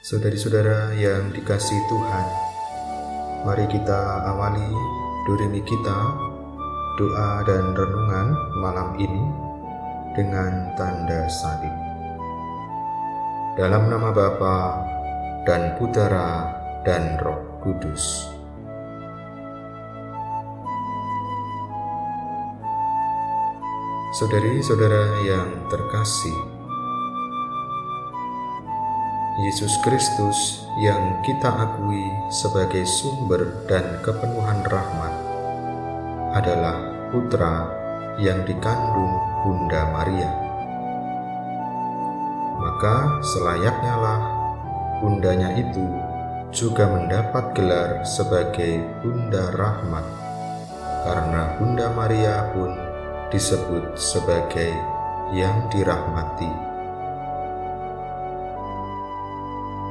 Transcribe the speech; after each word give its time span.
Saudari-saudara 0.00 0.96
yang 0.96 1.28
dikasih 1.28 1.76
Tuhan, 1.92 2.26
mari 3.44 3.68
kita 3.68 4.24
awali 4.32 4.64
durimi 5.28 5.60
kita, 5.60 6.00
doa 6.96 7.44
dan 7.44 7.76
renungan 7.76 8.32
malam 8.64 8.96
ini 8.96 9.20
dengan 10.16 10.72
tanda 10.72 11.28
salib. 11.28 11.76
Dalam 13.60 13.92
nama 13.92 14.08
Bapa 14.08 14.80
dan 15.44 15.76
Putera 15.76 16.48
dan 16.80 17.20
Roh 17.20 17.60
Kudus. 17.60 18.24
Saudari-saudara 24.16 25.28
yang 25.28 25.68
terkasih, 25.68 26.49
Yesus 29.40 29.80
Kristus 29.80 30.68
yang 30.76 31.24
kita 31.24 31.48
akui 31.48 32.12
sebagai 32.28 32.84
sumber 32.84 33.64
dan 33.64 34.04
kepenuhan 34.04 34.60
rahmat 34.68 35.14
adalah 36.36 36.76
putra 37.08 37.72
yang 38.20 38.44
dikandung 38.44 39.16
Bunda 39.40 39.88
Maria. 39.96 40.28
Maka 42.60 42.96
selayaknya 43.24 43.94
lah 43.96 44.20
bundanya 45.00 45.56
itu 45.56 45.88
juga 46.52 46.84
mendapat 46.92 47.56
gelar 47.56 48.04
sebagai 48.04 48.84
Bunda 49.00 49.56
Rahmat 49.56 50.04
karena 51.08 51.56
Bunda 51.56 51.88
Maria 51.96 52.52
pun 52.52 52.76
disebut 53.32 53.96
sebagai 53.96 54.68
yang 55.32 55.64
dirahmati. 55.72 56.69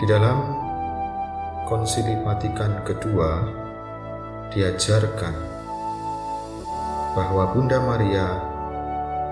Di 0.00 0.08
dalam 0.08 0.40
Konsili 1.68 2.16
Vatikan 2.24 2.80
kedua 2.88 3.44
diajarkan 4.48 5.36
bahwa 7.12 7.52
Bunda 7.52 7.76
Maria 7.84 8.40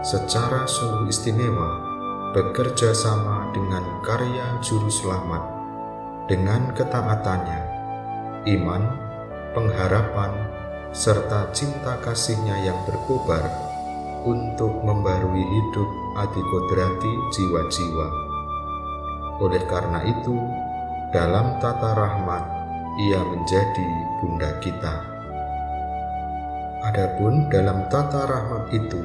secara 0.05 0.69
sungguh 0.69 1.09
istimewa 1.09 1.73
bekerja 2.37 2.93
sama 2.93 3.49
dengan 3.57 3.81
karya 4.05 4.61
juru 4.61 4.93
selamat 4.93 5.41
dengan 6.29 6.69
ketaatannya, 6.77 7.61
iman, 8.61 8.83
pengharapan, 9.57 10.37
serta 10.93 11.49
cinta 11.57 11.97
kasihnya 12.05 12.69
yang 12.69 12.77
berkobar 12.85 13.49
untuk 14.29 14.85
membarui 14.85 15.49
hidup 15.49 15.89
adikodrati 16.21 17.13
jiwa-jiwa 17.33 18.28
oleh 19.39 19.63
karena 19.71 20.03
itu, 20.03 20.35
dalam 21.15 21.63
tata 21.63 21.95
rahmat, 21.95 22.45
ia 22.99 23.23
menjadi 23.23 23.89
bunda 24.19 24.51
kita. 24.59 24.95
Adapun 26.85 27.47
dalam 27.47 27.87
tata 27.87 28.27
rahmat 28.27 28.71
itu, 28.75 29.03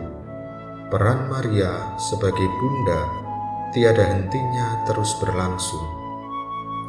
peran 0.89 1.29
Maria 1.29 1.97
sebagai 2.01 2.49
bunda 2.59 3.01
tiada 3.73 4.05
hentinya 4.05 4.85
terus 4.85 5.13
berlangsung. 5.21 5.85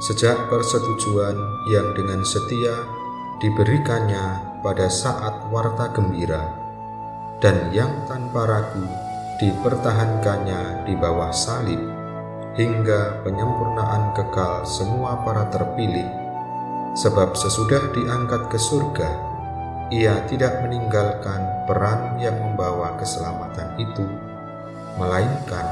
Sejak 0.05 0.51
persetujuan 0.53 1.37
yang 1.73 1.97
dengan 1.97 2.21
setia 2.27 2.77
diberikannya 3.41 4.57
pada 4.61 4.89
saat 4.89 5.49
warta 5.49 5.93
gembira 5.93 6.45
dan 7.41 7.73
yang 7.73 7.93
tanpa 8.09 8.49
ragu 8.49 8.85
dipertahankannya 9.41 10.89
di 10.89 10.95
bawah 10.97 11.33
salib 11.33 11.94
hingga 12.55 13.27
penyempurnaan 13.27 14.15
kekal 14.15 14.63
semua 14.63 15.23
para 15.27 15.51
terpilih, 15.51 16.07
sebab 16.95 17.35
sesudah 17.35 17.91
diangkat 17.91 18.47
ke 18.47 18.59
surga, 18.59 19.11
ia 19.91 20.23
tidak 20.31 20.63
meninggalkan 20.63 21.67
peran 21.67 22.17
yang 22.23 22.39
membawa 22.39 22.95
keselamatan 22.95 23.75
itu, 23.79 24.07
melainkan 24.95 25.67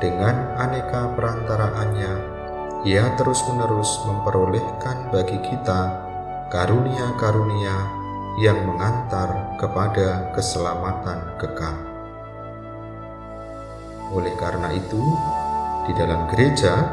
dengan 0.00 0.56
aneka 0.60 1.12
perantaraannya, 1.16 2.12
ia 2.84 3.04
terus-menerus 3.16 4.04
memperolehkan 4.08 5.12
bagi 5.12 5.36
kita 5.44 6.08
karunia-karunia 6.48 7.76
yang 8.40 8.64
mengantar 8.64 9.56
kepada 9.60 10.32
keselamatan 10.32 11.36
kekal. 11.36 11.76
Oleh 14.10 14.32
karena 14.40 14.72
itu, 14.72 14.98
di 15.90 15.98
dalam 15.98 16.30
gereja, 16.30 16.86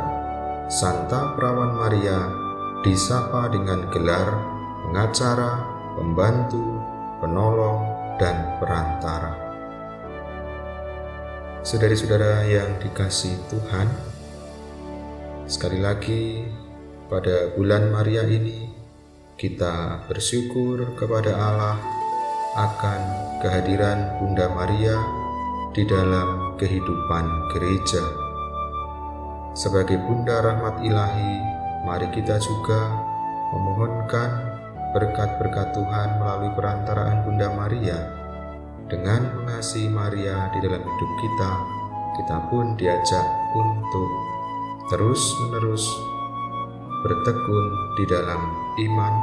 Santa 0.74 1.38
Perawan 1.38 1.78
Maria 1.78 2.18
disapa 2.82 3.46
dengan 3.54 3.86
gelar 3.94 4.26
pengacara, 4.90 5.62
pembantu, 5.94 6.82
penolong, 7.22 7.86
dan 8.18 8.58
perantara. 8.58 9.38
Saudari-saudara 11.62 12.50
yang 12.50 12.82
dikasih 12.82 13.38
Tuhan, 13.54 13.86
sekali 15.46 15.78
lagi 15.78 16.50
pada 17.06 17.54
bulan 17.54 17.94
Maria 17.94 18.26
ini 18.26 18.66
kita 19.38 20.10
bersyukur 20.10 20.98
kepada 20.98 21.38
Allah 21.38 21.78
akan 22.58 23.02
kehadiran 23.46 24.18
Bunda 24.18 24.50
Maria 24.58 24.98
di 25.78 25.86
dalam 25.86 26.58
kehidupan 26.58 27.54
gereja 27.54 28.27
sebagai 29.58 29.98
Bunda 30.06 30.38
Rahmat 30.46 30.86
Ilahi, 30.86 31.34
mari 31.82 32.06
kita 32.14 32.38
juga 32.38 32.94
memohonkan 33.50 34.30
berkat-berkat 34.94 35.74
Tuhan 35.74 36.22
melalui 36.22 36.54
perantaraan 36.54 37.26
Bunda 37.26 37.50
Maria. 37.58 37.98
Dengan 38.86 39.26
mengasihi 39.42 39.90
Maria 39.90 40.54
di 40.54 40.62
dalam 40.62 40.80
hidup 40.80 41.12
kita, 41.18 41.52
kita 42.22 42.38
pun 42.54 42.78
diajak 42.78 43.26
untuk 43.58 44.10
terus-menerus 44.94 45.90
bertekun 47.02 47.66
di 47.98 48.06
dalam 48.08 48.42
iman 48.78 49.14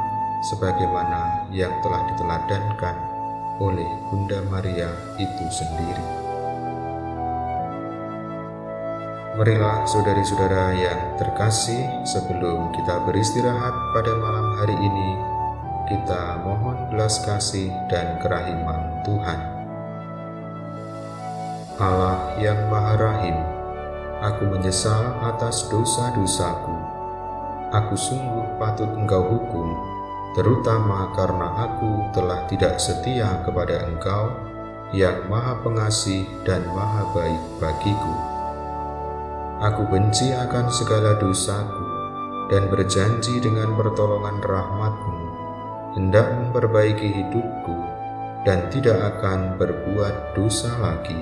sebagaimana 0.51 1.47
yang 1.55 1.71
telah 1.79 2.11
diteladankan 2.11 2.95
oleh 3.63 3.87
Bunda 4.11 4.43
Maria 4.51 4.91
itu 5.15 5.45
sendiri. 5.47 6.24
Marilah 9.35 9.83
saudari-saudara 9.83 10.71
yang 10.79 11.19
terkasih, 11.19 11.83
sebelum 12.07 12.71
kita 12.71 13.03
beristirahat 13.03 13.75
pada 13.91 14.15
malam 14.15 14.55
hari 14.63 14.79
ini, 14.79 15.09
kita 15.91 16.39
mohon 16.39 16.87
belas 16.87 17.19
kasih 17.19 17.67
dan 17.91 18.15
kerahiman 18.23 19.03
Tuhan. 19.03 19.39
Allah 21.83 22.31
yang 22.39 22.71
Maha 22.71 22.95
Rahim, 22.95 23.35
aku 24.23 24.55
menyesal 24.55 25.19
atas 25.19 25.67
dosa-dosaku. 25.67 26.75
Aku 27.75 27.99
sungguh 27.99 28.55
patut 28.55 28.87
Engkau 28.95 29.35
hukum, 29.35 29.67
terutama 30.39 31.11
karena 31.11 31.67
aku 31.67 32.07
telah 32.15 32.47
tidak 32.47 32.79
setia 32.79 33.43
kepada 33.43 33.83
Engkau 33.83 34.31
yang 34.95 35.27
Maha 35.27 35.59
Pengasih 35.59 36.23
dan 36.47 36.63
Maha 36.71 37.03
Baik 37.11 37.43
bagiku. 37.59 38.34
Aku 39.55 39.87
benci 39.87 40.35
akan 40.35 40.67
segala 40.67 41.15
dosaku 41.15 41.87
dan 42.51 42.67
berjanji 42.67 43.39
dengan 43.39 43.71
pertolongan 43.79 44.43
rahmatmu 44.43 45.15
hendak 45.95 46.27
memperbaiki 46.27 47.07
hidupku 47.07 47.77
dan 48.43 48.67
tidak 48.67 48.99
akan 49.15 49.55
berbuat 49.55 50.35
dosa 50.35 50.75
lagi. 50.83 51.15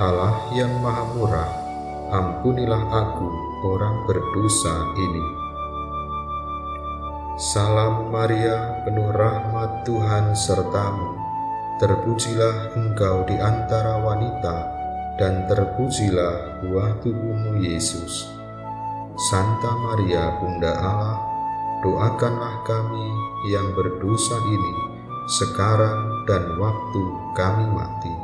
Allah 0.00 0.48
yang 0.56 0.80
maha 0.80 1.04
murah, 1.12 1.52
ampunilah 2.08 2.82
aku 2.88 3.28
orang 3.68 4.08
berdosa 4.08 4.74
ini. 4.96 5.26
Salam 7.36 8.08
Maria, 8.08 8.80
penuh 8.88 9.12
rahmat 9.12 9.84
Tuhan 9.84 10.32
sertamu. 10.32 11.20
Terpujilah 11.84 12.72
engkau 12.80 13.28
di 13.28 13.36
antara 13.36 14.00
wanita, 14.00 14.56
dan 15.18 15.46
terpujilah 15.46 16.64
buah 16.66 16.98
tubuhmu 17.02 17.62
Yesus. 17.62 18.26
Santa 19.30 19.70
Maria 19.78 20.34
Bunda 20.42 20.74
Allah, 20.74 21.18
doakanlah 21.86 22.66
kami 22.66 23.06
yang 23.54 23.70
berdosa 23.78 24.34
ini 24.42 24.74
sekarang 25.38 26.26
dan 26.26 26.58
waktu 26.58 27.02
kami 27.38 27.66
mati. 27.70 28.14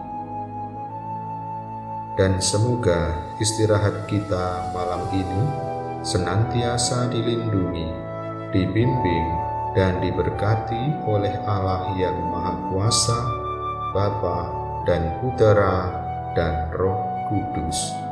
Dan 2.18 2.42
semoga 2.42 3.16
istirahat 3.38 4.10
kita 4.10 4.74
malam 4.74 5.06
ini 5.14 5.42
senantiasa 6.02 7.08
dilindungi, 7.08 7.88
dibimbing, 8.50 9.28
dan 9.78 10.02
diberkati 10.02 11.06
oleh 11.06 11.32
Allah 11.46 11.94
yang 11.94 12.18
Maha 12.28 12.54
Kuasa, 12.68 13.20
Bapa 13.94 14.38
dan 14.84 15.22
Putera 15.22 15.99
dan 16.34 16.70
Roh 16.74 17.26
Kudus 17.26 18.09